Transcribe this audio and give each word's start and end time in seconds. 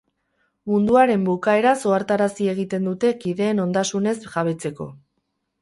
Munduaren 0.71 1.25
bukaeraz 1.27 1.75
ohartarazi 1.91 2.49
egiten 2.55 2.89
dute 2.91 3.13
kideen 3.27 3.65
ondasunez 3.67 4.19
jabetzeko. 4.25 4.93